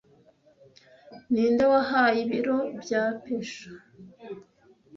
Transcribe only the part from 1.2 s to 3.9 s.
Ninde wahaye Ibiro bya Peshwa